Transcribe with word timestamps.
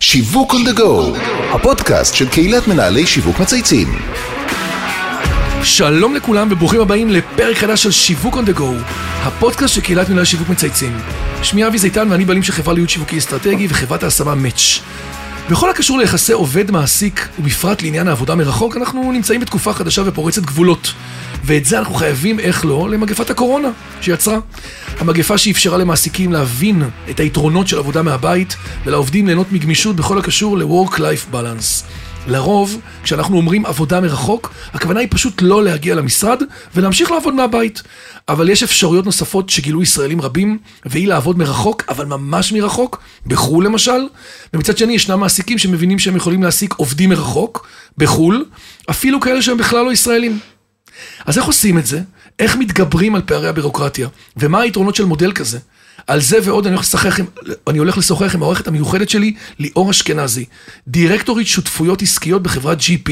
שיווק 0.00 0.52
on 0.54 0.68
the 0.68 0.78
go, 0.78 1.18
הפודקאסט 1.54 2.14
של 2.14 2.28
קהילת 2.28 2.68
מנהלי 2.68 3.06
שיווק 3.06 3.40
מצייצים. 3.40 3.98
שלום 5.64 6.14
לכולם 6.14 6.48
וברוכים 6.50 6.80
הבאים 6.80 7.08
לפרק 7.08 7.56
חדש 7.56 7.82
של 7.82 7.90
שיווק 7.90 8.34
on 8.34 8.50
the 8.50 8.58
go, 8.58 8.64
הפודקאסט 9.22 9.74
של 9.74 9.80
קהילת 9.80 10.08
מנהלי 10.08 10.26
שיווק 10.26 10.48
מצייצים. 10.48 10.98
שמי 11.42 11.66
אבי 11.66 11.78
זיתן 11.78 12.08
ואני 12.10 12.24
בעלים 12.24 12.42
של 12.42 12.52
חברה 12.52 12.74
להיות 12.74 12.90
שיווקי 12.90 13.18
אסטרטגי 13.18 13.66
וחברת 13.70 14.02
ההשמה 14.02 14.34
מאץ'. 14.34 14.80
בכל 15.50 15.70
הקשור 15.70 15.98
ליחסי 15.98 16.32
עובד-מעסיק, 16.32 17.28
ובפרט 17.38 17.82
לעניין 17.82 18.08
העבודה 18.08 18.34
מרחוק, 18.34 18.76
אנחנו 18.76 19.12
נמצאים 19.12 19.40
בתקופה 19.40 19.72
חדשה 19.72 20.02
ופורצת 20.06 20.42
גבולות. 20.42 20.92
ואת 21.46 21.64
זה 21.64 21.78
אנחנו 21.78 21.94
חייבים, 21.94 22.40
איך 22.40 22.64
לא, 22.64 22.88
למגפת 22.90 23.30
הקורונה 23.30 23.68
שיצרה. 24.00 24.38
המגפה 24.98 25.38
שאפשרה 25.38 25.78
למעסיקים 25.78 26.32
להבין 26.32 26.82
את 27.10 27.20
היתרונות 27.20 27.68
של 27.68 27.78
עבודה 27.78 28.02
מהבית, 28.02 28.56
ולעובדים 28.84 29.26
ליהנות 29.26 29.52
מגמישות 29.52 29.96
בכל 29.96 30.18
הקשור 30.18 30.58
ל-work-life 30.58 31.34
balance. 31.34 31.84
לרוב, 32.26 32.80
כשאנחנו 33.02 33.36
אומרים 33.36 33.66
עבודה 33.66 34.00
מרחוק, 34.00 34.52
הכוונה 34.72 35.00
היא 35.00 35.08
פשוט 35.10 35.42
לא 35.42 35.64
להגיע 35.64 35.94
למשרד 35.94 36.42
ולהמשיך 36.74 37.10
לעבוד 37.10 37.34
מהבית. 37.34 37.82
אבל 38.28 38.48
יש 38.48 38.62
אפשרויות 38.62 39.04
נוספות 39.04 39.50
שגילו 39.50 39.82
ישראלים 39.82 40.20
רבים, 40.20 40.58
והיא 40.86 41.08
לעבוד 41.08 41.38
מרחוק, 41.38 41.82
אבל 41.88 42.04
ממש 42.04 42.52
מרחוק, 42.52 43.02
בחו"ל 43.26 43.64
למשל. 43.64 44.00
ומצד 44.54 44.78
שני, 44.78 44.92
ישנם 44.92 45.20
מעסיקים 45.20 45.58
שמבינים 45.58 45.98
שהם 45.98 46.16
יכולים 46.16 46.42
להעסיק 46.42 46.74
עובדים 46.76 47.10
מרחוק, 47.10 47.66
בחו"ל, 47.98 48.44
אפילו 48.90 49.20
כאלה 49.20 49.42
שהם 49.42 49.56
בכלל 49.56 49.84
לא 49.84 49.92
ישראלים. 49.92 50.38
אז 51.26 51.38
איך 51.38 51.46
עושים 51.46 51.78
את 51.78 51.86
זה? 51.86 52.00
איך 52.38 52.56
מתגברים 52.56 53.14
על 53.14 53.22
פערי 53.22 53.48
הבירוקרטיה? 53.48 54.08
ומה 54.36 54.60
היתרונות 54.60 54.94
של 54.94 55.04
מודל 55.04 55.32
כזה? 55.32 55.58
על 56.06 56.20
זה 56.20 56.38
ועוד 56.42 56.66
אני 56.66 56.74
הולך 56.74 56.86
לשוחח 56.86 57.20
עם, 57.20 57.26
אני 57.68 57.78
הולך 57.78 57.98
לשוחח 57.98 58.34
עם 58.34 58.42
העורכת 58.42 58.68
המיוחדת 58.68 59.08
שלי, 59.08 59.34
ליאור 59.58 59.90
אשכנזי, 59.90 60.44
דירקטורית 60.88 61.46
שותפויות 61.46 62.02
עסקיות 62.02 62.42
בחברת 62.42 62.78
GP. 62.80 63.10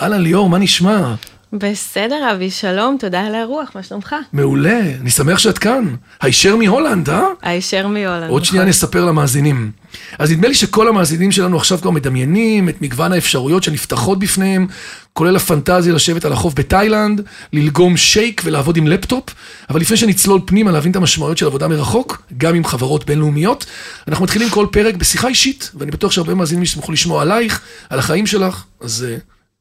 אהלן 0.00 0.20
ליאור, 0.20 0.48
מה 0.48 0.58
נשמע? 0.58 1.14
בסדר, 1.58 2.32
אבי, 2.32 2.50
שלום, 2.50 2.96
תודה 3.00 3.20
על 3.20 3.34
האירוח, 3.34 3.70
מה 3.74 3.82
שלומך? 3.82 4.14
מעולה, 4.32 4.80
אני 5.00 5.10
שמח 5.10 5.38
שאת 5.38 5.58
כאן. 5.58 5.94
הישר 6.20 6.56
מהולנד, 6.56 7.10
אה? 7.10 7.22
הישר 7.42 7.86
מהולנד. 7.86 8.30
עוד 8.30 8.44
שנייה 8.44 8.62
נכון. 8.62 8.68
נספר 8.68 9.04
למאזינים. 9.04 9.70
אז 10.18 10.30
נדמה 10.32 10.48
לי 10.48 10.54
שכל 10.54 10.88
המאזינים 10.88 11.32
שלנו 11.32 11.56
עכשיו 11.56 11.78
כבר 11.78 11.90
מדמיינים 11.90 12.68
את 12.68 12.82
מגוון 12.82 13.12
האפשרויות 13.12 13.62
שנפתחות 13.62 14.18
בפניהם, 14.18 14.66
כולל 15.12 15.36
הפנטזיה 15.36 15.94
לשבת 15.94 16.24
על 16.24 16.32
החוף 16.32 16.54
בתאילנד, 16.56 17.20
ללגום 17.52 17.96
שייק 17.96 18.42
ולעבוד 18.44 18.76
עם 18.76 18.86
לפטופ, 18.86 19.24
אבל 19.70 19.80
לפני 19.80 19.96
שנצלול 19.96 20.40
פנימה 20.44 20.72
להבין 20.72 20.90
את 20.90 20.96
המשמעויות 20.96 21.38
של 21.38 21.46
עבודה 21.46 21.68
מרחוק, 21.68 22.22
גם 22.38 22.54
עם 22.54 22.64
חברות 22.64 23.06
בינלאומיות, 23.06 23.66
אנחנו 24.08 24.24
מתחילים 24.24 24.50
כל 24.50 24.66
פרק 24.72 24.94
בשיחה 24.94 25.28
אישית, 25.28 25.70
ואני 25.74 25.90
בטוח 25.90 26.12
שהרבה 26.12 26.34
מאזינים 26.34 26.62
ישמחו 26.62 26.92
לשמוע 26.92 27.22
עלייך, 27.22 27.60
על 27.90 27.98
החיים 27.98 28.26
שלך, 28.26 28.64
אז 28.80 29.06
uh, 29.08 29.20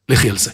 לכי 0.10 0.30
על 0.30 0.38
זה. 0.38 0.52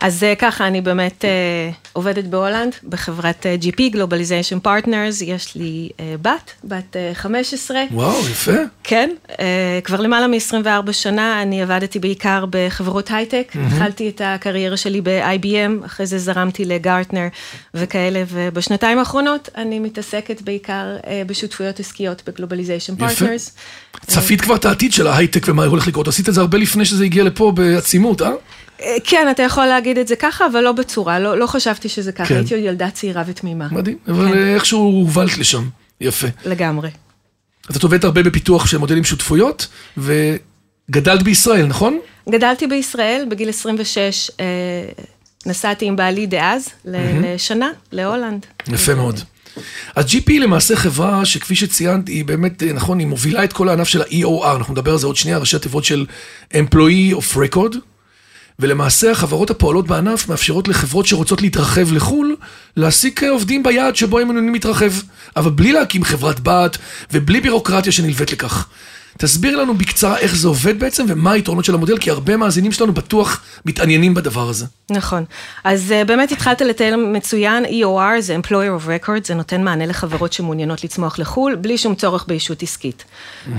אז 0.00 0.24
אה, 0.24 0.34
ככה, 0.34 0.66
אני 0.66 0.80
באמת 0.80 1.24
אה, 1.24 1.70
עובדת 1.92 2.24
בהולנד, 2.24 2.74
בחברת 2.88 3.46
אה, 3.46 3.56
GP, 3.62 3.94
Globalization 3.94 4.66
Partners, 4.66 5.24
יש 5.24 5.54
לי 5.54 5.88
אה, 6.00 6.14
בת, 6.22 6.52
בת 6.64 6.96
אה, 6.96 7.10
15. 7.14 7.80
וואו, 7.90 8.28
יפה. 8.30 8.52
כן, 8.84 9.10
אה, 9.40 9.78
כבר 9.84 10.00
למעלה 10.00 10.26
מ-24 10.26 10.92
שנה 10.92 11.42
אני 11.42 11.62
עבדתי 11.62 11.98
בעיקר 11.98 12.44
בחברות 12.50 13.10
הייטק, 13.10 13.52
התחלתי 13.66 14.08
את 14.08 14.20
הקריירה 14.24 14.76
שלי 14.76 15.00
ב-IBM, 15.00 15.86
אחרי 15.86 16.06
זה 16.06 16.18
זרמתי 16.18 16.64
לגארטנר 16.64 17.26
וכאלה, 17.74 18.22
ובשנתיים 18.28 18.98
האחרונות 18.98 19.48
אני 19.56 19.78
מתעסקת 19.78 20.42
בעיקר 20.42 20.96
אה, 21.06 21.22
בשותפויות 21.26 21.80
עסקיות 21.80 22.22
ב-Globalization 22.28 22.92
יפה. 22.92 23.06
Partners. 23.06 23.50
צפית 24.06 24.40
כבר 24.40 24.54
את 24.56 24.64
העתיד 24.64 24.92
של 24.92 25.06
ההייטק 25.06 25.48
ומה 25.48 25.64
הולך 25.64 25.86
לקרות, 25.86 26.08
עשית 26.08 26.28
את 26.28 26.34
זה 26.34 26.40
הרבה 26.40 26.58
לפני 26.58 26.84
שזה 26.84 27.04
הגיע 27.04 27.24
לפה 27.24 27.52
בעצימות, 27.54 28.22
אה? 28.22 28.30
אה, 28.86 28.96
כן, 29.04 29.28
אתה 29.30 29.42
יכול 29.42 29.66
להגיד 29.66 29.98
את 29.98 30.08
זה 30.08 30.16
ככה, 30.16 30.46
אבל 30.46 30.60
לא 30.60 30.72
בצורה, 30.72 31.18
לא, 31.18 31.38
לא 31.38 31.46
חשבתי 31.46 31.88
שזה 31.88 32.12
ככה, 32.12 32.26
כן. 32.26 32.34
הייתי 32.36 32.54
עוד 32.54 32.64
ילדה 32.64 32.90
צעירה 32.90 33.22
ותמימה. 33.26 33.68
מדהים, 33.70 33.96
אבל 34.08 34.28
כן. 34.28 34.38
אה, 34.38 34.54
איכשהו 34.54 34.80
הובלת 34.80 35.38
לשם, 35.38 35.64
יפה. 36.00 36.26
לגמרי. 36.44 36.90
אז 37.68 37.76
את 37.76 37.82
עובדת 37.82 38.04
הרבה 38.04 38.22
בפיתוח 38.22 38.66
של 38.66 38.78
מודלים 38.78 39.04
שותפויות, 39.04 39.66
וגדלת 39.96 41.22
בישראל, 41.22 41.66
נכון? 41.66 41.98
גדלתי 42.28 42.66
בישראל, 42.66 43.26
בגיל 43.30 43.48
26 43.48 44.30
אה, 44.40 44.44
נסעתי 45.46 45.86
עם 45.86 45.96
בעלי 45.96 46.26
דאז 46.26 46.68
לשנה 46.84 47.70
להולנד. 47.92 48.46
יפה 48.68 48.94
מאוד. 48.94 49.20
אז 49.94 50.04
GP 50.04 50.22
היא 50.26 50.40
למעשה 50.40 50.76
חברה 50.76 51.24
שכפי 51.24 51.54
שציינת, 51.54 52.08
היא 52.08 52.24
באמת, 52.24 52.62
אה, 52.62 52.72
נכון, 52.72 52.98
היא 52.98 53.06
מובילה 53.06 53.44
את 53.44 53.52
כל 53.52 53.68
הענף 53.68 53.88
של 53.88 54.02
ה-EOR, 54.02 54.56
אנחנו 54.56 54.72
נדבר 54.72 54.92
על 54.92 54.98
זה 54.98 55.06
עוד 55.06 55.16
שנייה, 55.16 55.38
ראשי 55.38 55.56
התיבות 55.56 55.84
של 55.84 56.06
Employee 56.52 57.14
of 57.14 57.36
Record, 57.36 57.76
ולמעשה 58.58 59.10
החברות 59.10 59.50
הפועלות 59.50 59.86
בענף 59.86 60.28
מאפשרות 60.28 60.68
לחברות 60.68 61.06
שרוצות 61.06 61.42
להתרחב 61.42 61.92
לחו"ל, 61.92 62.36
להעסיק 62.76 63.22
אה, 63.22 63.30
עובדים 63.30 63.62
ביעד 63.62 63.96
שבו 63.96 64.18
הם 64.18 64.24
מעוניינים 64.26 64.52
להתרחב, 64.52 64.92
אבל 65.36 65.50
בלי 65.50 65.72
להקים 65.72 66.04
חברת 66.04 66.40
בת 66.40 66.78
ובלי 67.12 67.40
בירוקרטיה 67.40 67.92
שנלווית 67.92 68.32
לכך. 68.32 68.66
תסביר 69.18 69.56
לנו 69.56 69.74
בקצרה 69.74 70.18
איך 70.18 70.36
זה 70.36 70.48
עובד 70.48 70.80
בעצם 70.80 71.04
ומה 71.08 71.32
היתרונות 71.32 71.64
של 71.64 71.74
המודל, 71.74 71.98
כי 71.98 72.10
הרבה 72.10 72.36
מאזינים 72.36 72.72
שלנו 72.72 72.92
בטוח 72.92 73.42
מתעניינים 73.66 74.14
בדבר 74.14 74.48
הזה. 74.48 74.66
נכון. 74.90 75.24
אז 75.64 75.94
uh, 76.02 76.04
באמת 76.04 76.32
התחלת 76.32 76.60
לתאר 76.60 76.94
מצוין, 76.96 77.64
EOR 77.64 78.20
זה 78.20 78.36
Employer 78.42 78.82
of 78.82 79.04
Record, 79.04 79.26
זה 79.26 79.34
נותן 79.34 79.64
מענה 79.64 79.86
לחברות 79.86 80.32
שמעוניינות 80.32 80.84
לצמוח 80.84 81.18
לחו"ל, 81.18 81.54
בלי 81.54 81.78
שום 81.78 81.94
צורך 81.94 82.24
בישות 82.28 82.62
עסקית. 82.62 83.04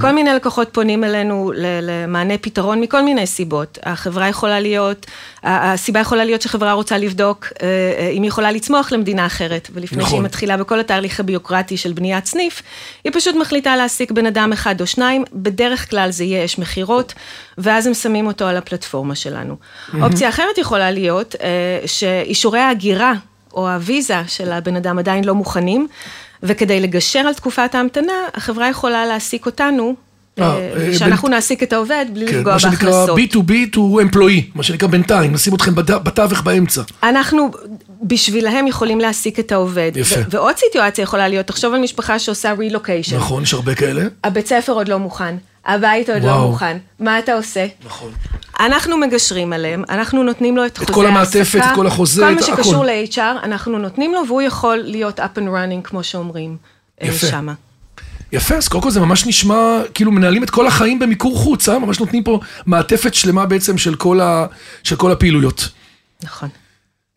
כל 0.01 0.11
מיני 0.11 0.33
לקוחות 0.33 0.69
פונים 0.71 1.03
אלינו 1.03 1.51
למענה 1.55 2.37
פתרון 2.37 2.81
מכל 2.81 3.01
מיני 3.01 3.27
סיבות. 3.27 3.77
החברה 3.83 4.27
יכולה 4.27 4.59
להיות, 4.59 5.05
הסיבה 5.43 5.99
יכולה 5.99 6.25
להיות 6.25 6.41
שחברה 6.41 6.73
רוצה 6.73 6.97
לבדוק 6.97 7.45
uh, 7.45 7.61
אם 8.13 8.21
היא 8.21 8.27
יכולה 8.27 8.51
לצמוח 8.51 8.91
למדינה 8.91 9.25
אחרת, 9.25 9.69
ולפני 9.73 9.97
נכון. 9.97 10.09
שהיא 10.09 10.21
מתחילה 10.21 10.57
בכל 10.57 10.79
התהליך 10.79 11.19
הביוקרטי 11.19 11.77
של 11.77 11.93
בניית 11.93 12.25
סניף, 12.25 12.61
היא 13.03 13.11
פשוט 13.15 13.35
מחליטה 13.35 13.75
להעסיק 13.75 14.11
בן 14.11 14.25
אדם 14.25 14.53
אחד 14.53 14.81
או 14.81 14.87
שניים, 14.87 15.23
בדרך 15.33 15.89
כלל 15.89 16.11
זה 16.11 16.23
יהיה 16.23 16.45
אש 16.45 16.59
מכירות, 16.59 17.13
ואז 17.57 17.87
הם 17.87 17.93
שמים 17.93 18.27
אותו 18.27 18.45
על 18.45 18.57
הפלטפורמה 18.57 19.15
שלנו. 19.15 19.55
אופציה 20.01 20.29
אחרת 20.29 20.57
יכולה 20.57 20.91
להיות 20.91 21.16
אה, 21.41 21.87
שאישורי 21.87 22.59
ההגירה 22.59 23.13
או 23.53 23.69
הוויזה 23.69 24.21
של 24.27 24.51
הבן 24.51 24.75
אדם 24.75 24.99
עדיין 24.99 25.23
לא 25.23 25.35
מוכנים, 25.35 25.87
וכדי 26.43 26.79
לגשר 26.79 27.19
על 27.19 27.33
תקופת 27.33 27.75
ההמתנה, 27.75 28.13
החברה 28.33 28.69
יכולה 28.69 29.05
להעסיק 29.05 29.45
אותנו, 29.45 29.95
אה, 30.39 30.69
אה, 30.77 30.97
שאנחנו 30.97 31.27
נעסיק 31.27 31.63
את 31.63 31.73
העובד 31.73 32.05
בלי 32.13 32.27
כן, 32.27 32.37
לפגוע 32.37 32.53
מה 32.53 32.59
שנקרא 32.59 32.91
בהכנסות. 32.91 33.19
B2B 33.19 33.75
to 33.75 33.77
employee, 33.77 34.41
מה 34.55 34.63
שנקרא 34.63 34.87
בינתיים, 34.87 35.33
נשים 35.33 35.55
אתכם 35.55 35.75
בתווך 35.75 36.41
באמצע. 36.41 36.81
אנחנו 37.03 37.51
בשבילהם 38.01 38.67
יכולים 38.67 38.99
להעסיק 38.99 39.39
את 39.39 39.51
העובד. 39.51 39.91
יפה. 39.95 40.19
ועוד 40.29 40.57
סיטואציה 40.57 41.03
יכולה 41.03 41.27
להיות, 41.27 41.45
תחשוב 41.45 41.73
על 41.73 41.79
משפחה 41.79 42.19
שעושה 42.19 42.53
רילוקיישן. 42.53 43.15
נכון, 43.15 43.43
יש 43.43 43.53
הרבה 43.53 43.75
כאלה. 43.75 44.03
הבית 44.23 44.47
ספר 44.47 44.73
עוד 44.73 44.87
לא 44.87 44.99
מוכן, 44.99 45.35
הבית 45.67 46.09
עוד 46.09 46.23
וואו. 46.23 46.41
לא 46.41 46.47
מוכן, 46.47 46.77
מה 46.99 47.19
אתה 47.19 47.33
עושה? 47.33 47.67
נכון. 47.85 48.11
אנחנו 48.59 48.97
מגשרים 48.97 49.53
עליהם, 49.53 49.83
אנחנו 49.89 50.23
נותנים 50.23 50.57
לו 50.57 50.65
את 50.65 50.77
חוזה 50.77 50.93
כל 50.93 51.05
המעטפת, 51.05 51.55
ההעסקה, 51.55 51.75
כל 51.75 51.87
החוזה, 51.87 52.21
כל 52.21 52.29
את 52.31 52.35
מה 52.35 52.53
הכל. 52.53 52.63
שקשור 52.63 52.85
ל-HR, 52.85 53.43
אנחנו 53.43 53.77
נותנים 53.77 54.13
לו 54.13 54.27
והוא 54.27 54.41
יכול 54.41 54.77
להיות 54.77 55.19
up 55.19 55.37
and 55.37 55.47
running, 55.47 55.81
כמו 55.83 56.03
שאומרים, 56.03 56.57
אה, 57.01 57.07
יפה. 57.07 57.27
שמה. 57.27 57.53
יפה, 58.31 58.55
אז 58.55 58.67
קודם 58.67 58.83
כל 58.83 58.91
זה 58.91 58.99
ממש 58.99 59.25
נשמע, 59.25 59.81
כאילו 59.93 60.11
מנהלים 60.11 60.43
את 60.43 60.49
כל 60.49 60.67
החיים 60.67 60.99
במיקור 60.99 61.37
חוץ, 61.37 61.69
אה? 61.69 61.79
ממש 61.79 61.99
נותנים 61.99 62.23
פה 62.23 62.39
מעטפת 62.65 63.13
שלמה 63.13 63.45
בעצם 63.45 63.77
של 63.77 63.95
כל, 63.95 64.21
ה, 64.21 64.45
של 64.83 64.95
כל 64.95 65.11
הפעילויות. 65.11 65.69
נכון. 66.23 66.49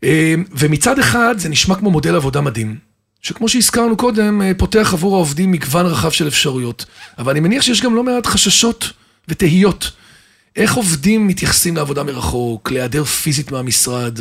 אה, 0.04 0.34
ומצד 0.52 0.98
אחד 0.98 1.34
זה 1.38 1.48
נשמע 1.48 1.74
כמו 1.74 1.90
מודל 1.90 2.14
עבודה 2.16 2.40
מדהים, 2.40 2.76
שכמו 3.22 3.48
שהזכרנו 3.48 3.96
קודם, 3.96 4.42
אה, 4.42 4.52
פותח 4.58 4.90
עבור 4.92 5.14
העובדים 5.14 5.52
מגוון 5.52 5.86
רחב 5.86 6.10
של 6.10 6.28
אפשרויות. 6.28 6.84
אבל 7.18 7.30
אני 7.30 7.40
מניח 7.40 7.62
שיש 7.62 7.82
גם 7.82 7.94
לא 7.94 8.02
מעט 8.02 8.26
חששות 8.26 8.90
ותהיות. 9.28 9.90
איך 10.56 10.74
עובדים 10.74 11.26
מתייחסים 11.26 11.76
לעבודה 11.76 12.02
מרחוק, 12.02 12.70
להיעדר 12.70 13.04
פיזית 13.04 13.52
מהמשרד, 13.52 14.18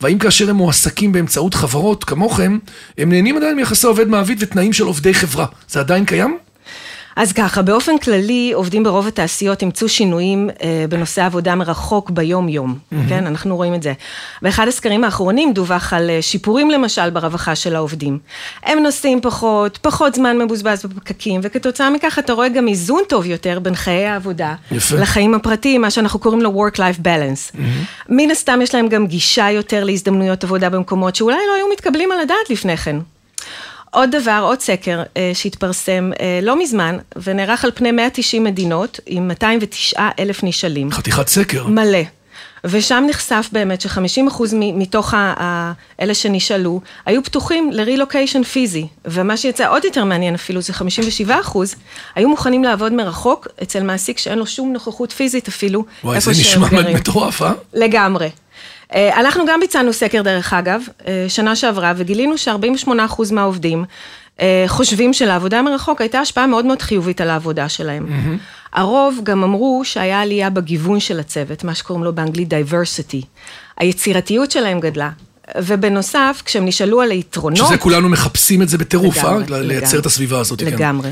והאם 0.00 0.18
כאשר 0.18 0.50
הם 0.50 0.56
מועסקים 0.56 1.12
באמצעות 1.12 1.54
חברות 1.54 2.04
כמוכם, 2.04 2.58
הם 2.98 3.08
נהנים 3.08 3.36
עדיין 3.36 3.56
מיחסי 3.56 3.86
עובד 3.86 4.08
מעביד 4.08 4.38
ותנאים 4.40 4.72
של 4.72 4.84
עובדי 4.84 5.14
חברה. 5.14 5.46
זה 5.68 5.80
עדיין 5.80 6.04
קיים? 6.04 6.38
אז 7.18 7.32
ככה, 7.32 7.62
באופן 7.62 7.98
כללי, 7.98 8.52
עובדים 8.54 8.84
ברוב 8.84 9.06
התעשיות 9.06 9.62
אימצו 9.62 9.88
שינויים 9.88 10.50
אה, 10.62 10.84
בנושא 10.88 11.24
עבודה 11.24 11.54
מרחוק 11.54 12.10
ביום-יום, 12.10 12.78
כן? 13.08 13.26
אנחנו 13.26 13.56
רואים 13.56 13.74
את 13.74 13.82
זה. 13.82 13.92
באחד 14.42 14.68
הסקרים 14.68 15.04
האחרונים 15.04 15.52
דווח 15.52 15.92
על 15.92 16.10
אה, 16.10 16.22
שיפורים 16.22 16.70
למשל 16.70 17.10
ברווחה 17.10 17.54
של 17.54 17.76
העובדים. 17.76 18.18
הם 18.62 18.78
נוסעים 18.78 19.20
פחות, 19.20 19.78
פחות 19.82 20.14
זמן 20.14 20.38
מבוזבז 20.38 20.84
בפקקים, 20.84 21.40
וכתוצאה 21.44 21.90
מכך 21.90 22.18
אתה 22.18 22.32
רואה 22.32 22.48
גם 22.48 22.68
איזון 22.68 23.02
טוב 23.08 23.26
יותר 23.26 23.58
בין 23.58 23.74
חיי 23.74 24.06
העבודה 24.06 24.54
יפה. 24.70 24.96
לחיים 24.96 25.34
הפרטיים, 25.34 25.80
מה 25.80 25.90
שאנחנו 25.90 26.18
קוראים 26.18 26.42
לו 26.42 26.66
Work-Life 26.66 27.00
Balance. 27.02 27.58
מן 28.08 28.30
הסתם 28.30 28.60
יש 28.62 28.74
להם 28.74 28.88
גם 28.88 29.06
גישה 29.06 29.50
יותר 29.50 29.84
להזדמנויות 29.84 30.44
עבודה 30.44 30.70
במקומות 30.70 31.16
שאולי 31.16 31.38
לא 31.48 31.54
היו 31.56 31.66
מתקבלים 31.72 32.12
על 32.12 32.20
הדעת 32.20 32.50
לפני 32.50 32.76
כן. 32.76 32.96
עוד 33.90 34.10
דבר, 34.10 34.40
עוד 34.42 34.60
סקר 34.60 35.02
אה, 35.16 35.30
שהתפרסם 35.34 36.10
אה, 36.20 36.40
לא 36.42 36.58
מזמן, 36.58 36.96
ונערך 37.22 37.64
על 37.64 37.70
פני 37.74 37.92
190 37.92 38.44
מדינות, 38.44 39.00
עם 39.06 39.28
209 39.28 40.08
אלף 40.18 40.44
נשאלים. 40.44 40.92
חתיכת 40.92 41.28
סקר. 41.28 41.66
מלא. 41.66 41.98
ושם 42.64 43.04
נחשף 43.08 43.48
באמת 43.52 43.80
ש-50% 43.80 44.42
מתוך 44.54 45.14
אלה 46.00 46.14
שנשאלו, 46.14 46.80
היו 47.06 47.22
פתוחים 47.22 47.70
לרילוקיישן 47.72 48.42
פיזי. 48.42 48.86
ומה 49.04 49.36
שיצא 49.36 49.70
עוד 49.70 49.84
יותר 49.84 50.04
מעניין 50.04 50.34
אפילו, 50.34 50.60
זה 50.60 50.72
57% 51.28 51.58
היו 52.14 52.28
מוכנים 52.28 52.64
לעבוד 52.64 52.92
מרחוק 52.92 53.48
אצל 53.62 53.82
מעסיק 53.82 54.18
שאין 54.18 54.38
לו 54.38 54.46
שום 54.46 54.72
נוכחות 54.72 55.12
פיזית 55.12 55.48
אפילו, 55.48 55.84
וואי, 56.04 56.20
זה 56.20 56.30
נשמע 56.30 56.66
מטורף, 56.94 57.42
אה? 57.42 57.52
לגמרי. 57.74 58.28
אה, 58.94 59.20
אנחנו 59.20 59.44
גם 59.48 59.60
ביצענו 59.60 59.92
סקר 59.92 60.22
דרך 60.22 60.52
אגב, 60.52 60.82
אה, 61.06 61.26
שנה 61.28 61.56
שעברה, 61.56 61.92
וגילינו 61.96 62.38
ש-48% 62.38 63.32
מהעובדים 63.32 63.84
אה, 64.40 64.64
חושבים 64.66 65.12
שלעבודה 65.12 65.62
מרחוק 65.62 66.00
הייתה 66.00 66.20
השפעה 66.20 66.46
מאוד 66.46 66.66
מאוד 66.66 66.82
חיובית 66.82 67.20
על 67.20 67.30
העבודה 67.30 67.68
שלהם. 67.68 68.06
Mm-hmm. 68.06 68.38
הרוב 68.72 69.20
גם 69.22 69.44
אמרו 69.44 69.82
שהיה 69.84 70.22
עלייה 70.22 70.50
בגיוון 70.50 71.00
של 71.00 71.20
הצוות, 71.20 71.64
מה 71.64 71.74
שקוראים 71.74 72.04
לו 72.04 72.12
באנגלית 72.12 72.52
diversity. 72.52 73.24
היצירתיות 73.76 74.50
שלהם 74.50 74.80
גדלה. 74.80 75.10
ובנוסף, 75.56 76.42
כשהם 76.44 76.66
נשאלו 76.66 77.00
על 77.00 77.10
היתרונות... 77.10 77.66
שזה 77.66 77.78
כולנו 77.78 78.08
מחפשים 78.08 78.62
את 78.62 78.68
זה 78.68 78.78
בטירוף, 78.78 79.18
אה? 79.18 79.36
לייצר 79.48 79.98
את 79.98 80.06
הסביבה 80.06 80.40
הזאת. 80.40 80.60
כן. 80.60 80.66
לגמרי. 80.66 81.10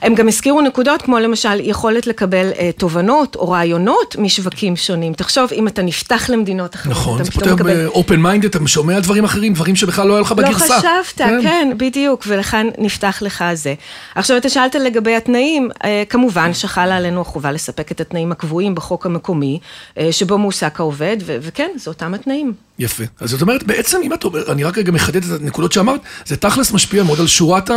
כן. 0.00 0.06
הם 0.06 0.14
גם 0.14 0.28
הזכירו 0.28 0.60
נקודות 0.60 1.02
כמו 1.02 1.18
למשל 1.18 1.60
יכולת 1.60 2.06
לקבל 2.06 2.50
אה, 2.58 2.70
תובנות 2.76 3.36
או 3.36 3.50
רעיונות 3.50 4.16
משווקים 4.18 4.76
שונים. 4.76 5.14
תחשוב, 5.14 5.50
אם 5.52 5.68
אתה 5.68 5.82
נפתח 5.82 6.30
למדינות 6.30 6.74
אחרות, 6.74 6.96
נכון, 6.96 7.24
זה 7.24 7.30
פותר 7.30 7.54
מקבל... 7.54 7.88
open 7.88 8.42
mind, 8.42 8.46
אתה 8.46 8.58
שומע 8.66 9.00
דברים 9.00 9.24
אחרים, 9.24 9.54
דברים 9.54 9.76
שבכלל 9.76 10.08
לא 10.08 10.14
היה 10.14 10.20
לך 10.20 10.30
לא 10.30 10.36
בגרסה. 10.36 10.74
לא 10.74 10.78
חשבת, 10.78 11.16
כן. 11.16 11.42
כן, 11.42 11.72
בדיוק, 11.76 12.24
ולכאן 12.26 12.66
נפתח 12.78 13.18
לך 13.22 13.44
זה. 13.54 13.74
עכשיו, 14.14 14.36
אתה 14.36 14.48
שאלת 14.48 14.74
לגבי 14.74 15.16
התנאים, 15.16 15.70
אה, 15.84 16.02
כמובן 16.08 16.54
שחלה 16.54 16.96
עלינו 16.96 17.20
החובה 17.20 17.52
לספק 17.52 17.92
את 17.92 18.00
התנאים 18.00 18.32
הקבועים 18.32 18.74
בחוק 18.74 19.06
המקומי, 19.06 19.58
אה, 19.98 20.08
שבו 20.12 20.38
מועסק 20.38 20.80
העובד, 20.80 21.16
וכן, 21.26 21.70
זה 21.76 21.90
אותם 21.90 22.14
התנאים. 22.14 22.52
יפה. 22.78 23.04
אז 23.20 23.30
זאת 23.30 23.42
אומרת, 23.42 23.62
בעצם, 23.76 24.00
אם 24.04 24.12
את 24.12 24.24
אומרת, 24.24 24.48
אני 24.48 24.64
רק 24.64 24.78
רגע 24.78 24.92
מחדד 24.92 25.24
את 25.24 25.40
הנקודות 25.40 25.72
שאמרת, 25.72 26.00
זה 26.26 26.36
תכלס 26.36 26.72
משפיע 26.72 27.02
מאוד 27.02 27.20
על 27.20 27.26
שורת 27.26 27.70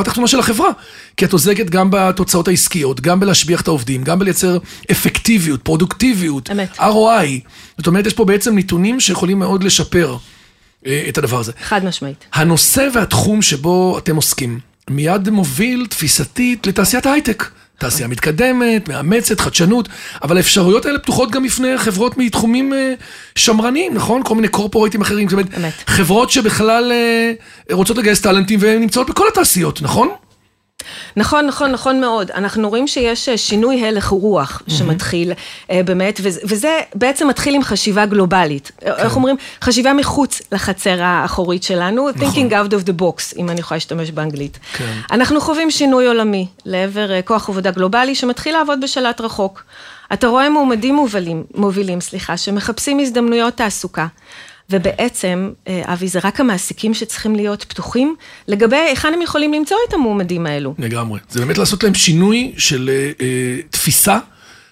התחתונה 0.00 0.28
של 0.28 0.38
החברה. 0.38 0.70
כי 1.16 1.24
את 1.24 1.32
עוזגת 1.32 1.70
גם 1.70 1.88
בתוצאות 1.90 2.48
העסקיות, 2.48 3.00
גם 3.00 3.20
בלהשביח 3.20 3.60
את 3.60 3.68
העובדים, 3.68 4.04
גם 4.04 4.18
בלייצר 4.18 4.58
אפקטיביות, 4.90 5.62
פרודוקטיביות, 5.62 6.50
אמת. 6.50 6.78
ROI. 6.78 7.48
זאת 7.78 7.86
אומרת, 7.86 8.06
יש 8.06 8.14
פה 8.14 8.24
בעצם 8.24 8.58
נתונים 8.58 9.00
שיכולים 9.00 9.38
מאוד 9.38 9.64
לשפר 9.64 10.16
אה, 10.86 11.04
את 11.08 11.18
הדבר 11.18 11.40
הזה. 11.40 11.52
חד 11.62 11.84
משמעית. 11.84 12.24
הנושא 12.32 12.88
והתחום 12.94 13.42
שבו 13.42 13.98
אתם 13.98 14.16
עוסקים, 14.16 14.60
מיד 14.90 15.30
מוביל 15.30 15.86
תפיסתית 15.90 16.66
לתעשיית 16.66 17.06
ההייטק. 17.06 17.44
תעשייה 17.78 18.08
מתקדמת, 18.08 18.88
מאמצת, 18.88 19.40
חדשנות, 19.40 19.88
אבל 20.22 20.36
האפשרויות 20.36 20.86
האלה 20.86 20.98
פתוחות 20.98 21.30
גם 21.30 21.42
בפני 21.42 21.78
חברות 21.78 22.18
מתחומים 22.18 22.72
אה, 22.72 22.94
שמרניים, 23.34 23.94
נכון? 23.94 24.22
כל 24.24 24.34
מיני 24.34 24.48
קורפורטים 24.48 25.00
אחרים. 25.00 25.28
אמת. 25.56 25.72
חברות 25.86 26.30
שבכלל 26.30 26.92
אה, 26.92 27.32
רוצות 27.72 27.96
לגייס 27.96 28.20
טאלנטים 28.20 28.58
והן 28.62 28.80
נמצאות 28.80 29.10
בכל 29.10 29.28
התעשיות, 29.28 29.82
נכון? 29.82 30.08
נכון, 31.16 31.46
נכון, 31.46 31.72
נכון 31.72 32.00
מאוד. 32.00 32.30
אנחנו 32.30 32.68
רואים 32.68 32.88
שיש 32.88 33.28
אה, 33.28 33.38
שינוי 33.38 33.86
הלך 33.86 34.08
רוח 34.08 34.62
שמתחיל 34.68 35.32
אה, 35.70 35.80
באמת, 35.84 36.20
וזה 36.24 36.80
בעצם 36.94 37.28
מתחיל 37.28 37.54
עם 37.54 37.62
חשיבה 37.62 38.06
גלובלית. 38.06 38.72
כן. 38.80 38.90
איך 38.96 39.16
אומרים? 39.16 39.36
חשיבה 39.62 39.92
מחוץ 39.92 40.42
לחצר 40.52 41.02
האחורית 41.02 41.62
שלנו, 41.62 42.08
נכון. 42.10 42.28
thinking 42.28 42.50
out 42.50 42.72
of 42.72 42.86
the 42.86 43.00
box, 43.02 43.38
אם 43.38 43.50
אני 43.50 43.60
יכולה 43.60 43.76
להשתמש 43.76 44.10
באנגלית. 44.10 44.58
כן. 44.72 44.92
אנחנו 45.10 45.40
חווים 45.40 45.70
שינוי 45.70 46.06
עולמי 46.06 46.46
לעבר 46.64 47.12
אה, 47.12 47.22
כוח 47.22 47.48
עבודה 47.48 47.70
גלובלי 47.70 48.14
שמתחיל 48.14 48.54
לעבוד 48.54 48.80
בשלט 48.80 49.20
רחוק. 49.20 49.62
אתה 50.12 50.26
רואה 50.26 50.50
מועמדים 50.50 50.94
מובילים, 50.94 51.44
מובילים, 51.54 52.00
סליחה, 52.00 52.36
שמחפשים 52.36 52.98
הזדמנויות 52.98 53.54
תעסוקה. 53.54 54.06
ובעצם, 54.70 55.50
אה, 55.68 55.82
אבי, 55.84 56.08
זה 56.08 56.18
רק 56.24 56.40
המעסיקים 56.40 56.94
שצריכים 56.94 57.36
להיות 57.36 57.64
פתוחים 57.64 58.14
לגבי 58.48 58.76
היכן 58.76 59.14
הם 59.14 59.22
יכולים 59.22 59.52
למצוא 59.52 59.76
את 59.88 59.94
המועמדים 59.94 60.46
האלו. 60.46 60.74
לגמרי. 60.78 61.20
זה 61.28 61.40
באמת 61.40 61.58
לעשות 61.58 61.84
להם 61.84 61.94
שינוי 61.94 62.52
של 62.58 62.90
אה, 62.92 63.10
אה, 63.20 63.56
תפיסה. 63.70 64.18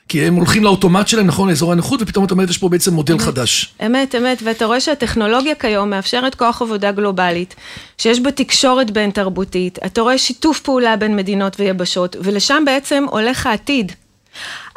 כי 0.08 0.22
הם 0.26 0.34
הולכים 0.34 0.64
לאוטומט 0.64 1.08
שלהם, 1.08 1.26
נכון, 1.26 1.48
לאזור 1.48 1.72
הנוחות, 1.72 2.02
ופתאום 2.02 2.24
אתה 2.24 2.34
אומר, 2.34 2.50
יש 2.50 2.58
פה 2.58 2.68
בעצם 2.68 2.94
מודל 2.94 3.14
אמת, 3.14 3.22
חדש. 3.22 3.74
אמת, 3.86 4.14
אמת, 4.14 4.42
ואתה 4.44 4.64
רואה 4.66 4.80
שהטכנולוגיה 4.80 5.54
כיום 5.54 5.90
מאפשרת 5.90 6.34
כוח 6.34 6.62
עבודה 6.62 6.92
גלובלית, 6.92 7.54
שיש 7.98 8.20
בה 8.20 8.30
תקשורת 8.30 8.90
בין 8.90 9.10
תרבותית, 9.10 9.78
אתה 9.86 10.00
רואה 10.00 10.18
שיתוף 10.18 10.60
פעולה 10.60 10.96
בין 10.96 11.16
מדינות 11.16 11.60
ויבשות, 11.60 12.16
ולשם 12.20 12.62
בעצם 12.66 13.04
הולך 13.10 13.46
העתיד. 13.46 13.92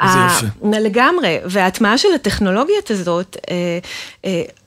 זה 0.04 0.20
יפה. 0.28 0.46
לגמרי, 0.80 1.38
וההטמעה 1.46 1.98
של 1.98 2.10
הטכנולוגיות 2.16 2.92
הזאת, 2.92 3.38
אה, 3.52 3.80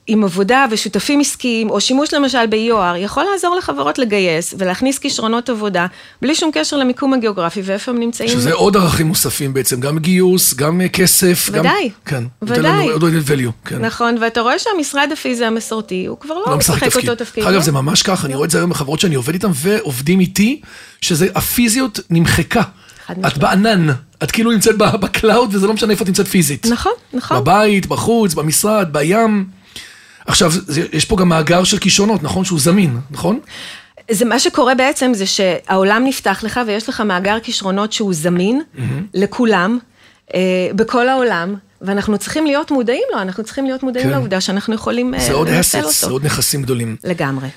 עם 0.07 0.23
עבודה 0.23 0.65
ושותפים 0.71 1.19
עסקיים, 1.19 1.69
או 1.69 1.81
שימוש 1.81 2.13
למשל 2.13 2.45
ב-EOR, 2.49 2.97
יכול 2.97 3.25
לעזור 3.31 3.55
לחברות 3.55 3.97
לגייס 3.97 4.53
ולהכניס 4.57 4.99
כישרונות 4.99 5.49
עבודה, 5.49 5.87
בלי 6.21 6.35
שום 6.35 6.51
קשר 6.53 6.77
למיקום 6.77 7.13
הגיאוגרפי 7.13 7.61
ואיפה 7.63 7.91
הם 7.91 7.99
נמצאים. 7.99 8.29
שזה 8.29 8.53
עוד 8.53 8.77
ערכים 8.77 9.07
מוספים 9.07 9.53
בעצם, 9.53 9.79
גם 9.79 9.99
גיוס, 9.99 10.53
גם 10.53 10.81
אה, 10.81 10.89
כסף. 10.89 11.49
ודאי, 11.51 11.63
גם, 11.63 11.89
כן, 12.05 12.23
ודאי. 12.41 12.89
עוד 12.89 13.03
עוד 13.03 13.13
value, 13.13 13.51
כן. 13.65 13.85
נכון, 13.85 14.15
ואתה 14.21 14.41
רואה 14.41 14.59
שהמשרד 14.59 15.09
הפיזי 15.13 15.45
המסורתי, 15.45 16.05
הוא 16.05 16.19
כבר 16.19 16.35
לא, 16.35 16.45
לא 16.47 16.57
משחק 16.57 16.83
תפקיד. 16.83 17.09
אותו 17.09 17.23
תפקיד. 17.25 17.43
אגב, 17.43 17.53
לא? 17.53 17.61
זה 17.61 17.71
ממש 17.71 18.01
ככה, 18.01 18.27
אני 18.27 18.35
רואה 18.35 18.45
את 18.45 18.51
זה 18.51 18.57
היום 18.57 18.69
בחברות 18.69 18.99
שאני 18.99 19.15
עובד 19.15 19.33
איתן 19.33 19.51
ועובדים 19.53 20.19
איתי, 20.19 20.61
שזה, 21.01 21.27
הפיזיות 21.35 21.99
נמחקה. 22.09 22.61
את 23.11 23.37
בענן, 23.37 23.87
את 24.23 24.31
כאילו 24.31 24.51
נמצאת 24.51 24.77
ב 24.77 24.90
cloud 24.90 25.55
וזה 25.55 25.67
לא 25.67 25.73
משנה 25.73 25.91
איפה 25.91 26.03
את 26.03 26.07
נמצאת 26.07 26.27
פיזית. 26.27 26.65
נכון, 26.65 26.91
נכון. 27.13 27.37
בבית, 27.37 27.85
בחוץ, 27.85 28.33
במשרד, 28.33 28.87
בים. 28.91 29.45
עכשיו, 30.25 30.51
יש 30.93 31.05
פה 31.05 31.17
גם 31.17 31.29
מאגר 31.29 31.63
של 31.63 31.77
כישרונות, 31.77 32.23
נכון? 32.23 32.45
שהוא 32.45 32.59
זמין, 32.59 32.97
נכון? 33.11 33.39
זה 34.11 34.25
מה 34.25 34.39
שקורה 34.39 34.75
בעצם, 34.75 35.11
זה 35.13 35.25
שהעולם 35.25 36.03
נפתח 36.05 36.43
לך 36.43 36.59
ויש 36.67 36.89
לך 36.89 37.01
מאגר 37.01 37.37
כישרונות 37.43 37.93
שהוא 37.93 38.13
זמין 38.13 38.61
mm-hmm. 38.61 38.79
לכולם, 39.13 39.79
אה, 40.33 40.39
בכל 40.75 41.09
העולם. 41.09 41.55
ואנחנו 41.81 42.17
צריכים 42.17 42.45
להיות 42.45 42.71
מודעים 42.71 43.03
לו, 43.13 43.21
אנחנו 43.21 43.43
צריכים 43.43 43.65
להיות 43.65 43.83
מודעים 43.83 44.05
כן. 44.05 44.11
לעובדה 44.11 44.41
שאנחנו 44.41 44.75
יכולים 44.75 45.13
לנצל 45.13 45.33
אותו. 45.33 45.51
זה 45.51 45.77
עוד 45.77 45.83
assets, 45.87 45.91
זה 45.91 46.07
עוד 46.07 46.25
נכסים 46.25 46.61
גדולים. 46.61 46.95
לגמרי. 47.03 47.47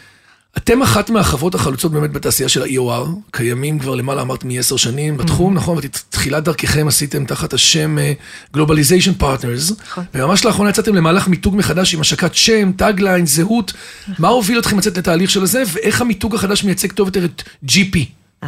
אתם 0.56 0.82
אחת 0.82 1.10
מהחברות 1.10 1.54
החלוצות 1.54 1.92
באמת 1.92 2.12
בתעשייה 2.12 2.48
של 2.48 2.62
ה-EOR, 2.62 3.08
קיימים 3.30 3.78
כבר 3.78 3.94
למעלה, 3.94 4.22
אמרת, 4.22 4.44
מעשר 4.44 4.76
שנים 4.76 5.16
בתחום, 5.16 5.52
mm-hmm. 5.52 5.56
נכון? 5.56 5.78
ותחילת 5.82 6.44
דרככם 6.44 6.88
עשיתם 6.88 7.24
תחת 7.24 7.52
השם 7.52 7.98
uh, 7.98 8.56
Globalization 8.56 9.22
Partners, 9.22 9.74
נכון. 9.86 10.04
וממש 10.14 10.44
לאחרונה 10.44 10.70
יצאתם 10.70 10.94
למהלך 10.94 11.28
מיתוג 11.28 11.56
מחדש 11.56 11.94
עם 11.94 12.00
השקת 12.00 12.34
שם, 12.34 12.72
טאגליין, 12.72 13.26
זהות. 13.26 13.72
נכון. 14.02 14.14
מה 14.18 14.28
הוביל 14.28 14.58
אתכם 14.58 14.78
לצאת 14.78 14.98
לתהליך 14.98 15.30
של 15.30 15.46
זה, 15.46 15.62
ואיך 15.72 16.00
המיתוג 16.00 16.34
החדש 16.34 16.64
מייצג 16.64 16.92
טוב 16.92 17.08
יותר 17.08 17.24
את 17.24 17.42
GP? 17.66 17.98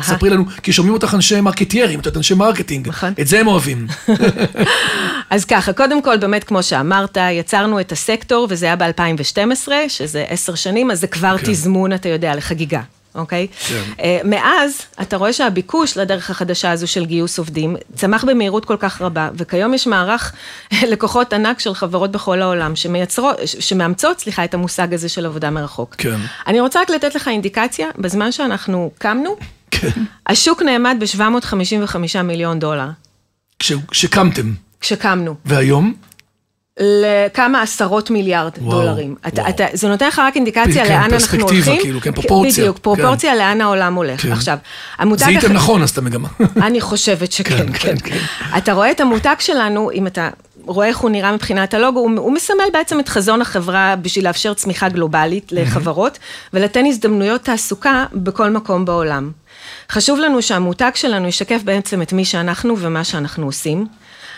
ספרי 0.02 0.30
לנו, 0.30 0.44
כי 0.62 0.72
שומעים 0.72 0.94
אותך 0.94 1.14
אנשי 1.14 1.40
מרקטיירים, 1.40 2.00
את 2.00 2.06
יודעת, 2.06 2.16
אנשי 2.16 2.34
marketing. 2.34 2.88
נכון. 2.88 3.12
את 3.20 3.26
זה 3.26 3.40
הם 3.40 3.46
אוהבים. 3.46 3.86
אז 5.30 5.44
ככה, 5.44 5.72
קודם 5.72 6.02
כל, 6.02 6.16
באמת, 6.16 6.44
כמו 6.44 6.62
שאמרת, 6.62 7.18
יצרנו 7.30 7.80
את 7.80 7.92
הסקטור, 7.92 8.46
וזה 8.50 8.66
היה 8.66 8.76
ב-2012, 8.76 9.68
שזה 9.88 10.24
עשר 10.28 10.54
שנים, 10.54 10.90
אז 10.90 11.00
זה 11.00 11.06
כבר 11.06 11.38
כן. 11.38 11.52
תזמון, 11.52 11.92
אתה 11.92 12.08
יודע, 12.08 12.36
לחגיגה. 12.36 12.80
אוקיי? 13.14 13.46
כן. 13.68 13.82
Uh, 13.96 14.00
מאז, 14.24 14.82
אתה 15.02 15.16
רואה 15.16 15.32
שהביקוש 15.32 15.96
לדרך 15.96 16.30
החדשה 16.30 16.70
הזו 16.70 16.86
של 16.86 17.04
גיוס 17.04 17.38
עובדים 17.38 17.76
צמח 17.94 18.24
במהירות 18.24 18.64
כל 18.64 18.76
כך 18.78 19.02
רבה, 19.02 19.30
וכיום 19.34 19.74
יש 19.74 19.86
מערך 19.86 20.32
לקוחות 20.92 21.32
ענק 21.32 21.60
של 21.60 21.74
חברות 21.74 22.12
בכל 22.12 22.42
העולם 22.42 22.76
שמייצרות, 22.76 23.36
שמאמצות, 23.44 24.20
סליחה, 24.20 24.44
את 24.44 24.54
המושג 24.54 24.94
הזה 24.94 25.08
של 25.08 25.26
עבודה 25.26 25.50
מרחוק. 25.50 25.94
כן. 25.98 26.18
אני 26.46 26.60
רוצה 26.60 26.80
רק 26.80 26.90
לתת 26.90 27.14
לך 27.14 27.28
אינדיקציה, 27.28 27.88
בזמן 27.98 28.32
שאנחנו 28.32 28.90
קמנו, 28.98 29.36
כן. 29.80 30.02
השוק 30.26 30.62
נעמד 30.62 30.96
ב-755 31.00 32.22
מיליון 32.24 32.58
דולר. 32.58 32.88
כשקמתם. 33.90 34.52
כשקמנו. 34.80 35.34
והיום? 35.44 35.94
לכמה 36.80 37.62
עשרות 37.62 38.10
מיליארד 38.10 38.52
וואו, 38.58 38.80
דולרים. 38.80 39.14
וואו. 39.20 39.32
אתה, 39.32 39.48
אתה, 39.48 39.64
זה 39.72 39.88
נותן 39.88 40.08
לך 40.08 40.18
רק 40.18 40.36
אינדיקציה 40.36 40.84
כן, 40.84 40.92
לאן 40.92 41.12
אנחנו 41.12 41.42
הולכים. 41.42 41.80
כאילו, 41.80 42.00
כן, 42.00 42.12
פרופורציה. 42.12 42.64
בדיוק, 42.64 42.78
פרופורציה 42.78 43.32
כן. 43.32 43.38
לאן 43.38 43.60
העולם 43.60 43.94
הולך. 43.94 44.22
כן. 44.22 44.32
עכשיו, 44.32 44.58
המותג... 44.98 45.24
זיהיתם 45.24 45.50
הח... 45.50 45.52
נכון, 45.52 45.82
אז 45.82 45.90
אתה 45.90 46.00
מגמה. 46.00 46.28
אני 46.66 46.80
חושבת 46.80 47.32
שכן, 47.32 47.72
כן, 47.72 47.72
כן. 47.72 47.96
כן. 48.04 48.18
אתה 48.58 48.72
רואה 48.72 48.90
את 48.90 49.00
המותג 49.00 49.34
שלנו, 49.38 49.90
אם 49.90 50.06
אתה 50.06 50.28
רואה 50.64 50.86
איך 50.86 50.98
הוא 50.98 51.10
נראה 51.10 51.32
מבחינת 51.32 51.74
הלוגו, 51.74 52.00
הוא, 52.00 52.10
הוא 52.16 52.32
מסמל 52.32 52.64
בעצם 52.72 53.00
את 53.00 53.08
חזון 53.08 53.42
החברה 53.42 53.94
בשביל 54.02 54.24
לאפשר 54.24 54.54
צמיחה 54.54 54.88
גלובלית 54.88 55.52
לחברות, 55.52 56.18
ולתן 56.52 56.86
הזדמנויות 56.86 57.42
תעסוקה 57.42 58.04
בכל 58.12 58.50
מקום 58.50 58.84
בעולם. 58.84 59.30
חשוב 59.92 60.18
לנו 60.18 60.42
שהמותג 60.42 60.90
שלנו 60.94 61.28
ישקף 61.28 61.60
בעצם 61.64 62.02
את 62.02 62.12
מי 62.12 62.24
שאנחנו 62.24 62.78
ומה 62.78 63.04
שאנחנו 63.04 63.46
עושים. 63.46 63.86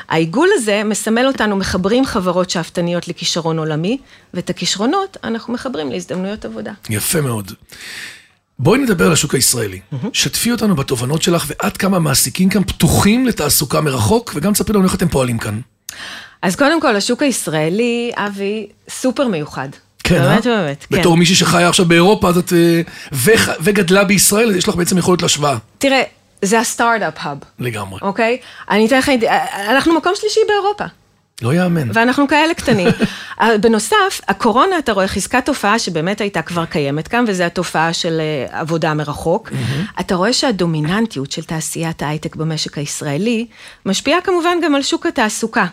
העיגול 0.08 0.48
הזה 0.54 0.82
מסמל 0.84 1.26
אותנו 1.26 1.56
מחברים 1.56 2.04
חברות 2.04 2.50
שאפתניות 2.50 3.08
לכישרון 3.08 3.58
עולמי, 3.58 3.98
ואת 4.34 4.50
הכישרונות 4.50 5.16
אנחנו 5.24 5.52
מחברים 5.52 5.90
להזדמנויות 5.90 6.44
עבודה. 6.44 6.72
יפה 6.90 7.20
מאוד. 7.20 7.52
בואי 8.58 8.78
נדבר 8.78 9.06
על 9.06 9.12
השוק 9.12 9.34
הישראלי. 9.34 9.80
שתפי 10.12 10.52
אותנו 10.52 10.76
בתובנות 10.76 11.22
שלך 11.22 11.44
ועד 11.48 11.76
כמה 11.76 11.96
המעסיקים 11.96 12.48
כאן 12.48 12.64
פתוחים 12.64 13.26
לתעסוקה 13.26 13.80
מרחוק, 13.80 14.32
וגם 14.34 14.52
תספרי 14.52 14.74
לנו 14.76 14.84
איך 14.84 14.94
אתם 14.94 15.08
פועלים 15.08 15.38
כאן. 15.38 15.60
אז 16.42 16.56
קודם 16.56 16.80
כל, 16.80 16.96
השוק 16.96 17.22
הישראלי, 17.22 18.12
אבי, 18.16 18.68
סופר 18.88 19.28
מיוחד. 19.28 19.68
כן, 20.10 20.22
באמת, 20.22 20.46
אה? 20.46 20.56
באמת, 20.62 20.84
כן. 20.90 20.98
בתור 20.98 21.16
מישהי 21.16 21.34
שחיה 21.34 21.68
עכשיו 21.68 21.86
באירופה, 21.86 22.28
אז 22.28 22.38
את... 22.38 22.52
אה, 22.52 22.80
וח- 23.12 23.48
וגדלה 23.60 24.04
בישראל, 24.04 24.56
יש 24.56 24.68
לך 24.68 24.74
בעצם 24.74 24.98
יכולת 24.98 25.22
להשוואה. 25.22 25.56
תראה, 25.78 26.02
זה 26.42 26.60
הסטארט-אפ 26.60 27.14
האב, 27.20 27.38
לגמרי. 27.58 27.98
אוקיי? 28.02 28.38
אני 28.70 28.86
אתן 28.86 28.98
לך, 28.98 29.10
אנחנו 29.68 29.94
מקום 29.96 30.12
שלישי 30.16 30.40
באירופה. 30.48 30.84
לא 31.42 31.54
יאמן. 31.54 31.88
ואנחנו 31.94 32.28
כאלה 32.28 32.54
קטנים. 32.54 32.88
בנוסף, 33.60 34.20
הקורונה, 34.28 34.78
אתה 34.78 34.92
רואה, 34.92 35.08
חיזקה 35.08 35.40
תופעה 35.40 35.78
שבאמת 35.78 36.20
הייתה 36.20 36.42
כבר 36.42 36.64
קיימת 36.64 37.08
כאן, 37.08 37.24
וזו 37.28 37.42
התופעה 37.44 37.92
של 37.92 38.20
אה, 38.20 38.60
עבודה 38.60 38.94
מרחוק. 38.94 39.50
אתה 40.00 40.14
רואה 40.14 40.32
שהדומיננטיות 40.32 41.32
של 41.32 41.42
תעשיית 41.42 42.02
ההייטק 42.02 42.36
במשק 42.36 42.78
הישראלי, 42.78 43.46
משפיעה 43.86 44.20
כמובן 44.20 44.56
גם 44.64 44.74
על 44.74 44.82
שוק 44.82 45.06
התעסוקה. 45.06 45.66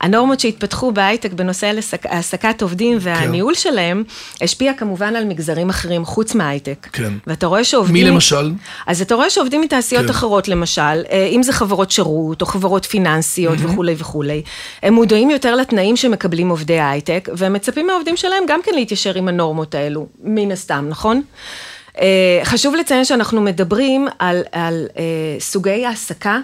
הנורמות 0.00 0.40
שהתפתחו 0.40 0.92
בהייטק 0.92 1.32
בנושא 1.32 1.66
העסק- 1.66 2.06
העסקת 2.06 2.62
עובדים 2.62 2.98
והניהול 3.00 3.54
שלהם, 3.54 4.04
השפיע 4.40 4.72
כמובן 4.74 5.16
על 5.16 5.24
מגזרים 5.24 5.68
אחרים 5.70 6.04
חוץ 6.04 6.34
מההייטק. 6.34 6.88
כן. 6.92 7.12
ואתה 7.26 7.46
רואה 7.46 7.64
שעובדים... 7.64 8.04
מי 8.04 8.10
למשל? 8.10 8.52
אז 8.86 9.02
אתה 9.02 9.14
רואה 9.14 9.30
שעובדים 9.30 9.60
מתעשיות 9.60 10.04
כן. 10.04 10.10
אחרות, 10.10 10.48
למשל, 10.48 10.82
אה, 11.10 11.28
אם 11.30 11.42
זה 11.42 11.52
חברות 11.52 11.90
שירות 11.90 12.40
או 12.40 12.46
חברות 12.46 12.84
פיננסיות 12.84 13.58
וכולי 13.62 13.94
וכולי, 13.98 14.42
הם 14.82 14.94
מודעים 14.94 15.30
יותר 15.30 15.56
לתנאים 15.56 15.96
שמקבלים 15.96 16.48
עובדי 16.48 16.78
ההייטק, 16.78 17.28
והם 17.36 17.52
מצפים 17.52 17.86
מהעובדים 17.86 18.16
שלהם 18.16 18.42
גם 18.48 18.60
כן 18.64 18.72
להתיישר 18.74 19.14
עם 19.14 19.28
הנורמות 19.28 19.74
האלו, 19.74 20.06
מן 20.22 20.52
הסתם, 20.52 20.86
נכון? 20.88 21.22
אה, 22.00 22.40
חשוב 22.44 22.74
לציין 22.74 23.04
שאנחנו 23.04 23.40
מדברים 23.40 24.08
על, 24.18 24.42
על 24.52 24.86
אה, 24.98 25.02
סוגי 25.40 25.86
העסקה. 25.86 26.38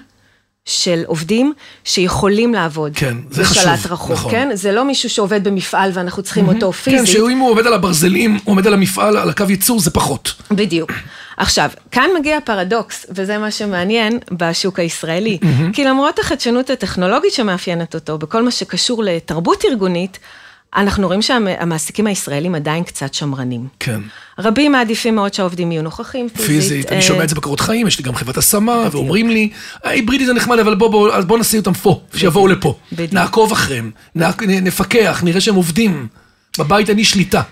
של 0.68 1.02
עובדים 1.06 1.52
שיכולים 1.84 2.54
לעבוד 2.54 2.92
כן, 2.94 3.16
זה 3.30 3.42
בשלט 3.42 3.78
חשוב, 3.78 3.92
רחוק, 3.92 4.10
נכון. 4.10 4.30
כן? 4.30 4.48
זה 4.54 4.72
לא 4.72 4.84
מישהו 4.84 5.10
שעובד 5.10 5.44
במפעל 5.44 5.90
ואנחנו 5.94 6.22
צריכים 6.22 6.48
אותו 6.48 6.72
כן, 6.72 6.78
פיזית. 6.78 7.06
שאם 7.06 7.38
הוא 7.38 7.50
עובד 7.50 7.66
על 7.66 7.72
הברזלים, 7.72 8.32
הוא 8.34 8.40
עומד 8.52 8.66
על 8.66 8.74
המפעל, 8.74 9.16
על 9.16 9.30
הקו 9.30 9.44
ייצור, 9.48 9.80
זה 9.80 9.90
פחות. 9.90 10.34
בדיוק. 10.50 10.92
עכשיו, 11.36 11.70
כאן 11.90 12.10
מגיע 12.18 12.36
הפרדוקס, 12.36 13.06
וזה 13.10 13.38
מה 13.38 13.50
שמעניין 13.50 14.18
בשוק 14.32 14.78
הישראלי. 14.78 15.38
כי 15.72 15.84
למרות 15.84 16.18
החדשנות 16.18 16.70
הטכנולוגית 16.70 17.32
שמאפיינת 17.32 17.94
אותו, 17.94 18.18
בכל 18.18 18.42
מה 18.42 18.50
שקשור 18.50 19.02
לתרבות 19.04 19.64
ארגונית, 19.64 20.18
אנחנו 20.76 21.06
רואים 21.06 21.22
שהמעסיקים 21.22 22.06
הישראלים 22.06 22.54
עדיין 22.54 22.84
קצת 22.84 23.14
שמרנים. 23.14 23.68
כן. 23.80 24.00
רבים 24.38 24.72
מעדיפים 24.72 25.14
מאוד 25.14 25.34
שהעובדים 25.34 25.72
יהיו 25.72 25.82
נוכחים 25.82 26.28
פיזית. 26.28 26.46
פיזית, 26.46 26.92
אני 26.92 26.96
אה, 26.96 27.02
שומע 27.02 27.24
את 27.24 27.28
זה 27.28 27.34
בקורות 27.34 27.60
חיים, 27.60 27.86
יש 27.86 27.98
לי 27.98 28.04
גם 28.04 28.14
חברת 28.14 28.36
השמה, 28.36 28.88
ואומרים 28.92 29.30
לי, 29.30 29.50
ההיברידי 29.84 30.26
זה 30.26 30.32
נחמד, 30.32 30.58
אבל 30.58 30.74
בוא, 30.74 30.88
בוא, 30.88 31.14
אז 31.14 31.24
בוא 31.24 31.38
נשים 31.38 31.60
אותם 31.60 31.74
פה, 31.74 32.00
שיבואו 32.16 32.48
לפה. 32.48 32.78
נעקוב 33.12 33.52
אחריהם, 33.52 33.90
נפקח, 34.14 35.20
נראה 35.24 35.40
שהם 35.40 35.54
עובדים. 35.54 36.08
בבית 36.58 36.88
אין 36.88 36.96
לי 36.96 37.04
שליטה. 37.04 37.42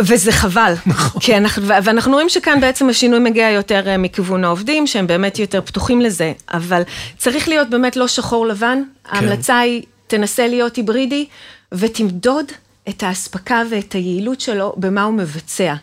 וזה 0.00 0.32
חבל. 0.32 0.74
נכון. 0.86 1.22
כי 1.22 1.36
אנחנו, 1.36 1.66
ואנחנו 1.68 2.12
רואים 2.12 2.28
שכאן 2.28 2.60
בעצם 2.60 2.88
השינוי 2.88 3.18
מגיע 3.18 3.50
יותר 3.50 3.88
אה, 3.88 3.96
מכיוון 3.96 4.44
העובדים, 4.44 4.86
שהם 4.86 5.06
באמת 5.06 5.38
יותר 5.38 5.60
פתוחים 5.60 6.00
לזה, 6.00 6.32
אבל 6.52 6.82
צריך 7.18 7.48
להיות 7.48 7.70
באמת 7.70 7.96
לא 7.96 8.08
שחור 8.08 8.46
לבן. 8.46 8.82
כן. 9.04 9.16
ההמלצה 9.16 9.58
היא, 9.58 9.82
תנסה 10.06 10.46
להיות 10.46 10.76
היברידי, 10.76 11.26
ותמדוד 11.72 12.44
את 12.88 13.02
האספקה 13.02 13.62
ואת 13.70 13.92
היעילות 13.92 14.40
שלו 14.40 14.74
במה 14.76 15.02
הוא 15.02 15.14
מבצע. 15.14 15.74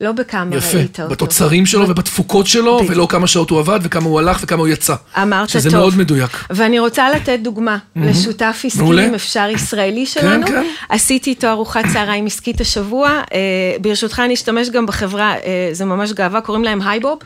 לא 0.00 0.12
בכמה 0.12 0.56
יפה, 0.56 0.78
ראית 0.78 1.00
אותו. 1.00 1.10
בתוצרים 1.10 1.66
שלו 1.66 1.88
ובתפוקות 1.88 2.46
שלו, 2.46 2.76
בדיוק. 2.76 2.92
ולא 2.92 3.06
כמה 3.10 3.26
שעות 3.26 3.50
הוא 3.50 3.58
עבד 3.58 3.80
וכמה 3.82 4.04
הוא 4.06 4.18
הלך 4.18 4.38
וכמה 4.42 4.60
הוא 4.60 4.68
יצא. 4.68 4.94
אמרת 5.22 5.48
שזה 5.48 5.70
טוב. 5.70 5.78
מאוד 5.78 5.96
מדויק. 5.96 6.30
ואני 6.50 6.78
רוצה 6.78 7.10
לתת 7.10 7.38
דוגמה 7.42 7.78
לשותף 7.96 8.62
עסקי. 8.64 8.82
אם 8.82 9.14
אפשר, 9.14 9.48
ישראלי 9.50 10.06
שלנו. 10.06 10.46
כן. 10.46 10.66
עשיתי 10.88 11.30
איתו 11.30 11.46
ארוחת 11.46 11.84
צהריים 11.92 12.26
עסקית 12.26 12.60
השבוע. 12.60 13.08
אה, 13.08 13.38
ברשותך, 13.80 14.22
אני 14.24 14.34
אשתמש 14.34 14.70
גם 14.70 14.86
בחברה, 14.86 15.34
אה, 15.34 15.68
זה 15.72 15.84
ממש 15.84 16.12
גאווה, 16.12 16.40
קוראים 16.40 16.64
להם 16.64 16.82
הייבוב. 16.82 17.18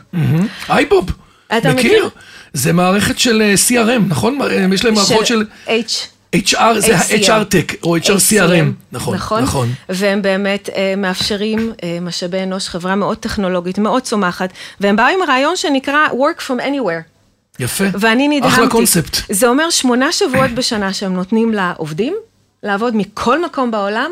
הייבוב, 0.67 1.09
אתה 1.57 1.73
מכיר? 1.73 1.73
מכיר? 1.73 2.09
זה 2.53 2.73
מערכת 2.73 3.19
של 3.19 3.41
אה, 3.41 3.53
CRM, 3.67 4.01
נכון? 4.07 4.39
יש 4.73 4.85
להם 4.85 4.93
מערכות 4.93 5.25
של... 5.25 5.45
H. 5.67 5.71
HR, 6.35 6.79
זה 6.79 6.97
HCM. 6.97 7.31
ה-HR 7.31 7.45
Tech, 7.51 7.75
או 7.83 7.97
HR 7.97 8.01
CRM. 8.01 8.65
נכון, 8.91 9.17
נכון. 9.41 9.69
והם 9.89 10.21
באמת 10.21 10.69
אה, 10.75 10.93
מאפשרים 10.97 11.73
אה, 11.83 11.97
משאבי 12.01 12.43
אנוש, 12.43 12.69
חברה 12.69 12.95
מאוד 12.95 13.17
טכנולוגית, 13.17 13.77
מאוד 13.77 14.01
צומחת, 14.01 14.49
והם 14.79 14.95
באו 14.95 15.05
עם 15.05 15.19
רעיון 15.27 15.55
שנקרא 15.55 16.07
Work 16.07 16.41
from 16.41 16.61
Anywhere. 16.61 17.11
יפה. 17.59 17.83
ואני 17.93 18.27
נדהמתי. 18.27 18.55
אחלה 18.55 18.69
קונספט. 18.69 19.17
זה 19.29 19.47
אומר 19.47 19.69
שמונה 19.69 20.11
שבועות 20.11 20.51
בשנה 20.51 20.93
שהם 20.93 21.13
נותנים 21.13 21.53
לעובדים 21.53 22.15
לעבוד 22.63 22.95
מכל 22.95 23.45
מקום 23.45 23.71
בעולם, 23.71 24.11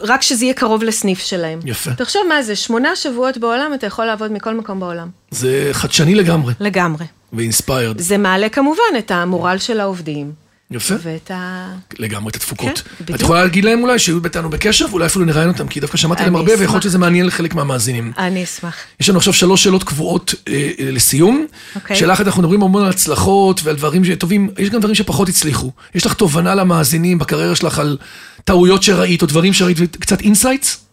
רק 0.00 0.22
שזה 0.22 0.44
יהיה 0.44 0.54
קרוב 0.54 0.82
לסניף 0.82 1.18
שלהם. 1.18 1.60
יפה. 1.64 1.90
תחשוב 1.94 2.22
מה 2.28 2.42
זה, 2.42 2.56
שמונה 2.56 2.96
שבועות 2.96 3.38
בעולם 3.38 3.74
אתה 3.74 3.86
יכול 3.86 4.04
לעבוד 4.04 4.32
מכל 4.32 4.54
מקום 4.54 4.80
בעולם. 4.80 5.08
זה 5.30 5.68
חדשני 5.72 6.14
לגמרי, 6.14 6.54
לגמרי. 6.60 7.04
ו 7.32 7.39
inspired. 7.39 8.00
זה 8.00 8.18
מעלה 8.18 8.48
כמובן 8.48 8.92
את 8.98 9.10
המורל 9.10 9.58
של 9.58 9.80
העובדים. 9.80 10.32
יפה. 10.70 10.94
ואת 11.02 11.30
ה... 11.30 11.68
לגמרי 11.98 12.30
את 12.30 12.36
התפוקות. 12.36 12.78
כן, 12.78 12.90
בדיוק. 13.00 13.16
את 13.16 13.22
יכולה 13.22 13.42
להגיד 13.42 13.64
להם 13.64 13.82
אולי 13.82 13.98
שיהיו 13.98 14.24
איתנו 14.24 14.50
בקשר, 14.50 14.86
ואולי 14.90 15.06
אפילו 15.06 15.24
נראיין 15.24 15.48
אותם, 15.48 15.68
כי 15.68 15.80
דווקא 15.80 15.96
שמעתי 15.96 16.22
אני 16.22 16.36
הרבה, 16.36 16.52
ויכול 16.58 16.74
להיות. 16.74 16.82
שזה 16.82 16.98
מעניין 16.98 17.26
לחלק 17.26 17.54
מהמאזינים. 17.54 18.12
אני 18.18 18.44
אשמח. 18.44 18.76
יש 19.00 19.08
לנו 19.08 19.18
עכשיו 19.18 19.32
שלוש 19.32 19.64
שאלות 19.64 19.84
קבועות 19.84 20.34
אה, 20.48 20.70
אה, 20.78 20.90
לסיום. 20.90 21.46
אוקיי. 21.76 21.96
שאלה 21.96 22.12
אחת, 22.12 22.26
אנחנו 22.26 22.42
מדברים 22.42 22.62
המון 22.62 22.84
על 22.84 22.90
הצלחות 22.90 23.60
ועל 23.64 23.76
דברים 23.76 24.04
שטובים, 24.04 24.50
יש 24.58 24.70
גם 24.70 24.80
דברים 24.80 24.94
שפחות 24.94 25.28
הצליחו. 25.28 25.72
יש 25.94 26.06
לך 26.06 26.14
תובנה 26.14 26.54
למאזינים 26.54 27.18
בקריירה 27.18 27.56
שלך 27.56 27.78
על 27.78 27.96
טעויות 28.44 28.82
שראית, 28.82 29.22
או 29.22 29.26
דברים 29.26 29.52
שראית, 29.52 29.76
וקצת 29.80 30.20
insights? 30.20 30.89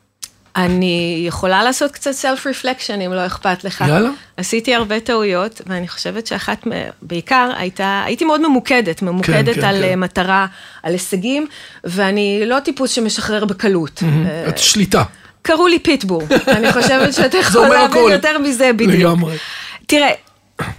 אני 0.58 1.24
יכולה 1.28 1.64
לעשות 1.64 1.92
קצת 1.92 2.12
self-reflection 2.12 3.02
אם 3.06 3.14
לא 3.14 3.26
אכפת 3.26 3.64
לך. 3.64 3.84
יאללה. 3.88 4.10
עשיתי 4.38 4.76
הרבה 4.76 5.00
טעויות, 5.00 5.62
ואני 5.66 5.88
חושבת 5.88 6.28
שאחת, 6.28 6.68
בעיקר 7.02 7.52
הייתה, 7.58 8.04
הייתי 8.06 8.26
מאוד 8.26 8.42
ממוקדת, 8.42 9.02
ממוקדת 9.02 9.56
כן, 9.56 9.64
על 9.64 9.76
כן. 9.76 9.84
אה, 9.84 9.96
מטרה, 9.96 10.46
על 10.84 10.94
הישגים, 10.94 11.48
ואני 11.84 12.42
לא 12.46 12.60
טיפוס 12.60 12.92
שמשחרר 12.92 13.46
בקלות. 13.46 14.04
אה, 14.04 14.50
את 14.50 14.58
שליטה. 14.58 15.04
קראו 15.42 15.68
לי 15.68 15.80
פיטבור, 15.80 16.24
אני 16.48 16.74
חושבת 16.74 17.14
שאתה 17.14 17.38
יכול 17.38 17.68
להבין. 17.68 18.12
יותר 18.12 18.38
מזה 18.38 18.74
בדיוק. 18.74 18.94
לגמרי. 18.94 19.38
תראה, 19.86 20.12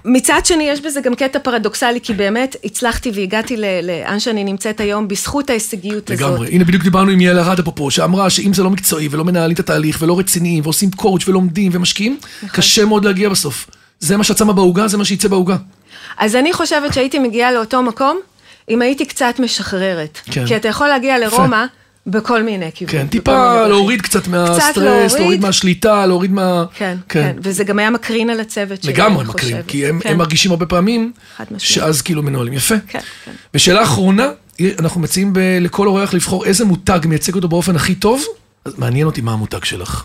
מצד 0.04 0.40
שני, 0.44 0.64
יש 0.64 0.80
בזה 0.80 1.00
גם 1.00 1.14
קטע 1.14 1.38
פרדוקסלי, 1.38 2.00
כי 2.00 2.14
באמת 2.14 2.56
הצלחתי 2.64 3.10
והגעתי 3.14 3.56
לאן 3.82 4.20
שאני 4.20 4.44
נמצאת 4.44 4.80
היום 4.80 5.08
בזכות 5.08 5.50
ההישגיות 5.50 6.10
הזאת. 6.10 6.20
לגמרי. 6.20 6.48
הנה 6.48 6.64
בדיוק 6.64 6.82
דיברנו 6.82 7.10
עם 7.10 7.20
יעל 7.20 7.38
ארד 7.38 7.58
אפרופו, 7.58 7.90
שאמרה 7.90 8.30
שאם 8.30 8.54
זה 8.54 8.62
לא 8.62 8.70
מקצועי 8.70 9.08
ולא 9.10 9.24
מנהלים 9.24 9.54
את 9.54 9.60
התהליך 9.60 9.98
ולא 10.02 10.18
רציניים 10.18 10.64
ועושים 10.64 10.90
קואוץ' 10.90 11.28
ולומדים 11.28 11.72
ומשקיעים, 11.74 12.18
נכון. 12.36 12.48
קשה 12.48 12.84
מאוד 12.84 13.04
להגיע 13.04 13.28
בסוף. 13.28 13.70
זה 14.00 14.16
מה 14.16 14.24
שאת 14.24 14.38
שמה 14.38 14.52
בעוגה, 14.52 14.88
זה 14.88 14.96
מה 14.96 15.04
שיצא 15.04 15.28
בעוגה. 15.28 15.56
אז 16.18 16.36
אני 16.36 16.52
חושבת 16.52 16.94
שהייתי 16.94 17.18
מגיעה 17.18 17.52
לאותו 17.52 17.82
מקום, 17.82 18.18
אם 18.68 18.82
הייתי 18.82 19.06
קצת 19.06 19.34
משחררת. 19.38 20.18
כן. 20.30 20.46
כי 20.46 20.56
אתה 20.56 20.68
יכול 20.68 20.88
להגיע 20.88 21.18
לרומא 21.18 21.64
בכל 22.10 22.42
מיני 22.42 22.70
כיוונים. 22.74 23.02
כן, 23.02 23.08
טיפה. 23.08 23.66
להוריד 23.66 24.02
קצת 24.02 24.28
מהסטרס, 24.28 25.14
להוריד. 25.14 25.40
מהשליטה, 25.40 26.06
להוריד 26.06 26.32
מה... 26.32 26.64
כן, 26.74 26.96
כן, 27.08 27.36
וזה 27.42 27.64
גם 27.64 27.78
היה 27.78 27.90
מקרין 27.90 28.30
על 28.30 28.40
הצוות 28.40 28.82
שלי, 28.82 28.92
לגמרי 28.92 29.20
אני 29.20 29.28
מקרין, 29.28 29.52
חושבת. 29.52 29.64
כי 29.68 29.86
הם, 29.86 30.00
כן. 30.00 30.08
הם 30.10 30.18
מרגישים 30.18 30.50
הרבה 30.50 30.66
פעמים. 30.66 31.12
שאז 31.58 32.02
כאילו 32.02 32.22
מנוהלים. 32.22 32.52
יפה. 32.52 32.74
כן, 32.88 32.98
כן. 33.24 33.32
ושאלה 33.54 33.82
אחרונה, 33.82 34.28
אנחנו 34.78 35.00
מציעים 35.00 35.32
לכל 35.60 35.86
אורח 35.86 36.14
לבחור 36.14 36.44
איזה 36.44 36.64
מותג 36.64 36.98
מייצג 37.04 37.34
אותו 37.34 37.48
באופן 37.48 37.76
הכי 37.76 37.94
טוב, 37.94 38.24
אז 38.64 38.78
מעניין 38.78 39.06
אותי 39.06 39.20
מה 39.20 39.32
המותג 39.32 39.64
שלך. 39.64 40.04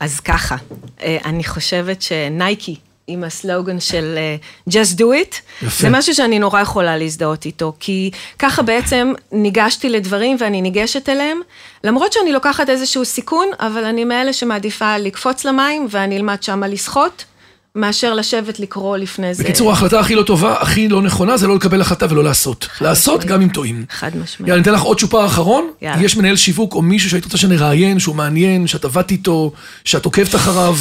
אז 0.00 0.20
ככה, 0.20 0.56
אה, 1.02 1.18
אני 1.24 1.44
חושבת 1.44 2.02
שנייקי, 2.02 2.76
עם 3.12 3.24
הסלוגן 3.24 3.80
של 3.80 4.14
אה, 4.16 4.36
Just 4.68 4.96
do 4.96 5.02
it, 5.02 5.34
יפה. 5.62 5.82
זה 5.82 5.90
משהו 5.90 6.14
שאני 6.14 6.38
נורא 6.38 6.60
יכולה 6.60 6.96
להזדהות 6.96 7.46
איתו, 7.46 7.72
כי 7.80 8.10
ככה 8.38 8.62
בעצם 8.62 9.12
ניגשתי 9.32 9.88
לדברים 9.88 10.36
ואני 10.40 10.62
ניגשת 10.62 11.08
אליהם, 11.08 11.40
למרות 11.84 12.12
שאני 12.12 12.32
לוקחת 12.32 12.68
איזשהו 12.70 13.04
סיכון, 13.04 13.46
אבל 13.60 13.84
אני 13.84 14.04
מאלה 14.04 14.32
שמעדיפה 14.32 14.98
לקפוץ 14.98 15.44
למים 15.44 15.86
ואני 15.90 16.16
אלמד 16.16 16.42
שמה 16.42 16.68
לשחות, 16.68 17.24
מאשר 17.74 18.14
לשבת 18.14 18.60
לקרוא 18.60 18.96
לפני 18.96 19.34
זה. 19.34 19.42
בקיצור, 19.42 19.70
ההחלטה 19.70 20.00
הכי 20.00 20.14
לא 20.14 20.22
טובה, 20.22 20.56
הכי 20.60 20.88
לא 20.88 21.02
נכונה, 21.02 21.36
זה 21.36 21.46
לא 21.46 21.56
לקבל 21.56 21.80
החלטה 21.80 22.06
ולא 22.10 22.24
לעשות. 22.24 22.68
לעשות 22.80 23.18
משמעית. 23.18 23.32
גם 23.32 23.42
אם 23.42 23.48
טועים. 23.48 23.84
חד 23.90 24.16
משמעית. 24.16 24.48
יאללה, 24.48 24.56
ניתן 24.56 24.72
לך 24.72 24.82
עוד 24.82 25.00
צ'ופר 25.00 25.26
אחרון. 25.26 25.70
יאללה. 25.82 26.02
יש 26.02 26.16
מנהל 26.16 26.36
שיווק 26.36 26.74
או 26.74 26.82
מישהו 26.82 27.10
שהיית 27.10 27.24
רוצה 27.24 27.36
שנראיין, 27.36 27.98
שהוא 27.98 28.16
מעניין, 28.16 28.66
שאת 28.66 28.84
עבדת 28.84 29.10
איתו, 29.10 29.52
שאת 29.84 30.04
עוקבת 30.04 30.34
אחריו. 30.34 30.76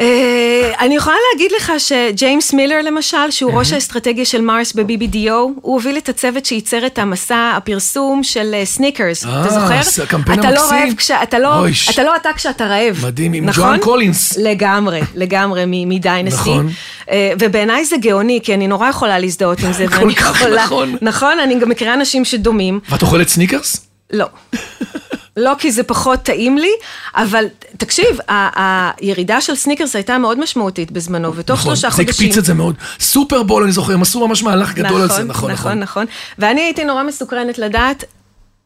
אה, 0.00 0.72
אני 0.80 0.96
יכולה 0.96 1.16
להגיד 1.32 1.52
לך 1.56 1.72
שג'יימס 1.78 2.52
מילר 2.52 2.82
למשל, 2.82 3.30
שהוא 3.30 3.52
ראש 3.52 3.72
האסטרטגיה 3.72 4.24
של 4.24 4.40
מארס 4.40 4.72
ב-BBDO, 4.72 5.30
הוא 5.30 5.60
הוביל 5.62 5.98
את 5.98 6.08
הצוות 6.08 6.44
שייצר 6.44 6.86
את 6.86 6.98
המסע 6.98 7.52
הפרסום 7.56 8.22
של 8.22 8.54
אה, 8.54 8.64
סניקרס, 8.64 9.24
אתה 9.24 9.30
אה, 9.30 9.50
זוכר? 9.50 9.82
זה 9.82 10.02
הקמפיין 10.02 10.40
אתה 10.40 10.50
לא 10.50 10.72
המקסים. 10.72 11.16
אתה 11.22 11.38
לא, 11.38 11.64
אתה 11.90 12.02
לא 12.04 12.16
אתה 12.16 12.28
כשאתה 12.36 12.66
רעב. 12.66 13.04
מדהים, 13.06 13.32
עם 13.32 13.46
נכון? 13.46 13.64
ג'ואן 13.64 13.78
קולינס. 13.78 14.36
לגמרי, 14.36 15.00
לגמרי, 15.14 15.64
מ 15.66 15.75
Dynasty. 15.75 16.50
נכון. 16.50 16.68
אה, 17.10 17.32
ובעיניי 17.38 17.84
זה 17.84 17.96
גאוני, 17.96 18.40
כי 18.42 18.54
אני 18.54 18.68
נורא 18.68 18.88
יכולה 18.88 19.18
להזדהות 19.18 19.60
עם 19.60 19.72
זה. 19.72 19.86
כל 20.00 20.14
כך 20.14 20.42
נכון. 20.42 20.96
נכון, 21.02 21.38
אני 21.38 21.58
גם 21.58 21.68
מכירה 21.68 21.94
אנשים 21.94 22.24
שדומים. 22.24 22.80
ואת 22.90 23.02
אוכלת 23.02 23.28
סניקרס? 23.28 23.86
לא. 24.12 24.26
לא 25.36 25.52
כי 25.58 25.72
זה 25.72 25.82
פחות 25.82 26.22
טעים 26.22 26.58
לי, 26.58 26.70
אבל 27.14 27.44
תקשיב, 27.76 28.06
ה- 28.28 28.90
הירידה 29.00 29.40
של 29.40 29.54
סניקרס 29.54 29.96
הייתה 29.96 30.18
מאוד 30.18 30.38
משמעותית 30.40 30.90
בזמנו, 30.90 31.34
ותוך 31.34 31.60
נכון, 31.60 31.76
שלושה 31.76 31.90
זה 31.90 31.96
חודשים... 31.96 32.10
הקפיץ 32.26 32.38
את 32.38 32.44
זה 32.44 32.54
מאוד. 32.54 32.74
סופרבול, 33.00 33.62
אני 33.62 33.72
זוכר, 33.72 33.92
הם 33.92 34.02
עשו 34.02 34.28
ממש 34.28 34.42
מהלך 34.42 34.74
גדול 34.74 35.00
על 35.00 35.08
זה, 35.08 35.24
נכון, 35.24 35.50
נכון, 35.50 35.50
נכון. 35.52 35.78
נכון. 35.78 36.06
ואני 36.38 36.60
הייתי 36.60 36.84
נורא 36.84 37.02
מסוקרנת 37.02 37.58
לדעת 37.58 38.04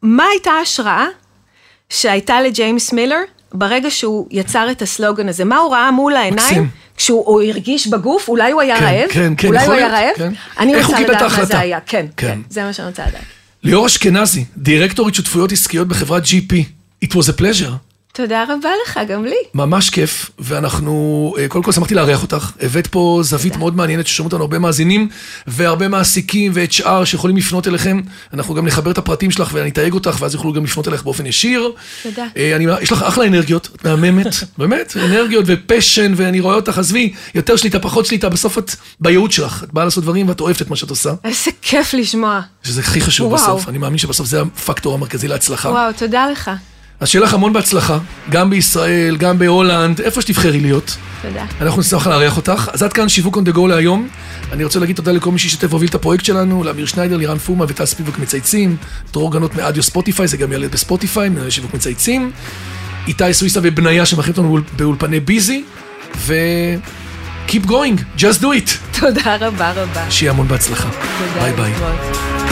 מה 0.02 0.24
הייתה 0.32 0.50
ההשראה 0.50 1.06
שהייתה 1.90 2.40
לג'יימס 2.40 2.92
מילר 2.92 3.18
ברגע 3.52 3.90
שהוא 3.90 4.26
יצר 4.30 4.70
את 4.70 4.82
הסלוגן 4.82 5.28
הזה. 5.28 5.44
מה 5.44 5.56
הוא 5.58 5.72
ראה 5.72 5.90
מול 5.90 6.16
העיניים? 6.16 6.46
מקסים. 6.48 6.68
כשהוא 6.96 7.24
הוא 7.26 7.42
הרגיש 7.42 7.86
בגוף, 7.86 8.28
אולי 8.28 8.52
הוא 8.52 8.60
היה 8.60 8.78
כן, 8.78 8.84
רעב? 8.84 9.08
כן, 9.10 9.32
כן, 9.36 9.48
אולי 9.48 9.66
הוא 9.66 9.74
היה 9.74 9.88
רעב? 9.88 10.16
כן. 10.16 10.32
אני 10.58 10.82
רוצה 10.82 11.00
לדעת 11.00 11.22
מה? 11.22 11.44
זה 11.44 11.58
היה. 11.58 11.78
כן, 11.86 12.06
כן. 12.16 12.26
כן, 12.26 12.40
זה 12.48 12.64
מה 12.64 12.72
שאני 12.72 12.88
רוצה 12.88 13.02
לדעת. 13.06 13.39
ליאור 13.62 13.86
אשכנזי, 13.86 14.44
דירקטורית 14.56 15.14
שותפויות 15.14 15.52
עסקיות 15.52 15.88
בחברת 15.88 16.22
GP. 16.24 16.54
It 17.04 17.08
was 17.08 17.28
a 17.28 17.40
pleasure. 17.40 17.89
תודה 18.12 18.44
רבה 18.44 18.70
לך, 18.86 19.00
גם 19.08 19.24
לי. 19.24 19.36
ממש 19.54 19.90
כיף, 19.90 20.30
ואנחנו, 20.38 21.34
אה, 21.38 21.48
קודם 21.48 21.64
כל 21.64 21.72
שמחתי 21.72 21.94
לארח 21.94 22.22
אותך, 22.22 22.50
הבאת 22.60 22.86
פה 22.86 23.20
זווית 23.22 23.56
מאוד 23.56 23.76
מעניינת 23.76 24.06
ששומעים 24.06 24.26
אותנו 24.26 24.42
הרבה 24.42 24.58
מאזינים, 24.58 25.08
והרבה 25.46 25.88
מעסיקים 25.88 26.52
ו-HR 26.54 27.04
שיכולים 27.04 27.36
לפנות 27.36 27.68
אליכם, 27.68 28.00
אנחנו 28.34 28.54
גם 28.54 28.66
נחבר 28.66 28.90
את 28.90 28.98
הפרטים 28.98 29.30
שלך 29.30 29.50
ואני 29.52 29.70
אתייג 29.70 29.92
אותך, 29.92 30.16
ואז 30.20 30.34
יוכלו 30.34 30.52
גם 30.52 30.64
לפנות 30.64 30.88
אליך 30.88 31.02
באופן 31.02 31.26
ישיר. 31.26 31.72
תודה. 32.02 32.26
אה, 32.36 32.56
אני, 32.56 32.66
יש 32.82 32.92
לך 32.92 33.02
אחלה 33.02 33.26
אנרגיות, 33.26 33.68
את 33.76 33.86
מהממת, 33.86 34.26
באמת, 34.58 34.96
אנרגיות 34.96 35.44
ופשן, 35.48 36.12
ואני 36.16 36.40
רואה 36.40 36.54
אותך, 36.54 36.78
עזבי, 36.78 37.12
יותר 37.34 37.56
שליטה, 37.56 37.78
פחות 37.78 38.06
שליטה, 38.06 38.28
בסוף 38.28 38.58
את 38.58 38.70
בייעוד 39.00 39.32
שלך, 39.32 39.64
את 39.64 39.72
באה 39.72 39.84
לעשות 39.84 40.04
דברים 40.04 40.28
ואת 40.28 40.40
אוהבת 40.40 40.62
את 40.62 40.70
מה 40.70 40.76
שאת 40.76 40.90
עושה, 40.90 41.10
איזה 41.24 41.50
כיף 41.62 41.94
לשמוע. 41.94 42.40
שזה 42.62 42.80
הכי 42.80 43.00
חשוב 43.00 43.32
וואו. 43.32 43.42
בסוף, 43.42 43.68
אני 43.68 43.78
מאמין 43.78 43.98
שבסוף 43.98 44.26
זה 44.26 44.42
הפקטור 44.42 44.94
המרכזי 44.94 45.28
להצלחה. 45.28 45.68
וואו, 45.68 45.92
תודה 45.92 46.30
לך. 46.30 46.50
אז 47.00 47.08
שיהיה 47.08 47.24
לך 47.24 47.34
המון 47.34 47.52
בהצלחה, 47.52 47.98
גם 48.30 48.50
בישראל, 48.50 49.16
גם 49.16 49.38
בהולנד, 49.38 50.00
איפה 50.00 50.20
שתבחרי 50.22 50.60
להיות. 50.60 50.96
תודה. 51.22 51.44
אנחנו 51.60 51.80
נשמח 51.80 52.06
לארח 52.06 52.36
אותך. 52.36 52.70
אז 52.72 52.82
עד 52.82 52.92
כאן 52.92 53.08
שיווק 53.08 53.36
on 53.36 53.50
the 53.50 53.56
go 53.56 53.60
להיום. 53.68 54.08
אני 54.52 54.64
רוצה 54.64 54.78
להגיד 54.80 54.96
תודה 54.96 55.12
לכל 55.12 55.30
מי 55.30 55.38
שהשתתף 55.38 55.68
והוביל 55.70 55.88
את 55.88 55.94
הפרויקט 55.94 56.24
שלנו, 56.24 56.64
לאמיר 56.64 56.86
שניידר, 56.86 57.16
לירן 57.16 57.38
פומה 57.38 57.64
וטל 57.68 57.84
ספיבוק 57.86 58.18
מצייצים, 58.18 58.76
דרור 59.12 59.32
גנות 59.32 59.54
מאודיו 59.56 59.82
ספוטיפיי, 59.82 60.28
זה 60.28 60.36
גם 60.36 60.52
יעלה 60.52 60.68
בספוטיפיי, 60.68 61.28
מנהל 61.28 61.50
שיווק 61.50 61.74
מצייצים, 61.74 62.30
איתי 63.06 63.34
סוויסה 63.34 63.60
ובניה 63.62 64.06
שמקליט 64.06 64.38
אותנו 64.38 64.48
באול- 64.50 64.62
באולפני 64.76 65.20
ביזי, 65.20 65.64
ו... 66.16 66.34
Keep 67.48 67.66
going, 67.66 68.00
just 68.18 68.40
do 68.40 68.44
it. 68.44 68.98
תודה 69.00 69.36
רבה 69.40 69.72
רבה. 69.72 70.10
שיהיה 70.10 70.32
המון 70.32 70.48
בהצלחה. 70.48 70.88
תודה. 71.18 71.52
ביי 71.52 71.52
ביי. 71.52 72.49